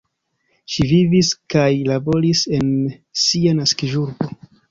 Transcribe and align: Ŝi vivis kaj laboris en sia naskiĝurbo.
Ŝi 0.75 0.85
vivis 0.91 1.29
kaj 1.53 1.67
laboris 1.89 2.41
en 2.59 2.71
sia 3.27 3.55
naskiĝurbo. 3.61 4.31